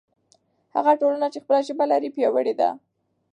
هغه 0.75 0.91
ټولنه 1.01 1.27
چې 1.33 1.39
خپله 1.43 1.59
ژبه 1.67 1.85
لري 1.91 2.09
پیاوړې 2.15 2.53
ده. 2.59 2.69